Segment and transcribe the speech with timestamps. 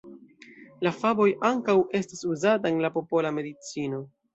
[0.87, 4.07] La faboj ankaŭ estas uzata en la popola medicino.